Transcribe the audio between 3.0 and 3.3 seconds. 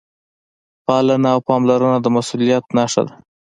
ده.